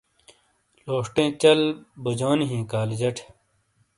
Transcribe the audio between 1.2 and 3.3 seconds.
چل بوجونی ہِیں کالجٹ